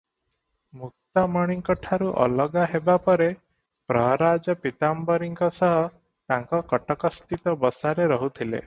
ମୁକ୍ତାମଣିଙ୍କଠାରୁ 0.83 2.07
ଅଲଗା 2.23 2.63
ହେବା 2.71 2.95
ପରେ 3.09 3.29
ପ୍ରହରାଜ 3.93 4.57
ପୀତାମ୍ବରୀଙ୍କ 4.65 5.51
ସହ 5.61 5.79
ତାଙ୍କ 6.33 6.65
କଟକସ୍ଥିତ 6.75 7.59
ବସାରେ 7.67 8.13
ରହୁଥିଲେ। 8.15 8.55